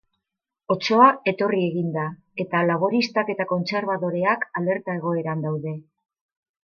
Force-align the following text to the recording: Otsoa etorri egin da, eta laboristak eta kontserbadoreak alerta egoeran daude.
Otsoa 0.75 1.09
etorri 1.31 1.59
egin 1.65 1.91
da, 1.97 2.05
eta 2.45 2.61
laboristak 2.69 3.29
eta 3.37 3.47
kontserbadoreak 3.55 4.49
alerta 4.63 4.97
egoeran 5.03 5.45
daude. 5.49 5.77